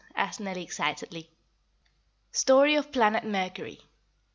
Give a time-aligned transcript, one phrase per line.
[0.15, 1.29] asked Nellie excitedly.
[2.31, 3.81] STORY OF PLANET MERCURY.